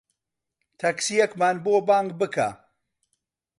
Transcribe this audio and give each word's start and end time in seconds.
تەکسییەکمان 0.79 1.55
بۆ 1.65 1.73
بانگ 1.87 2.09
بکە. 2.19 2.49